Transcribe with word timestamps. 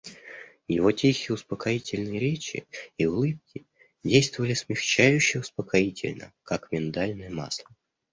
Его 0.67 0.91
тихие 0.91 1.35
успокоительные 1.35 2.17
речи 2.19 2.65
и 2.97 3.05
улыбки 3.05 3.67
действовали 4.03 4.55
смягчающе 4.55 5.41
успокоительно, 5.41 6.33
как 6.41 6.71
миндальное 6.71 7.29
масло. 7.29 7.69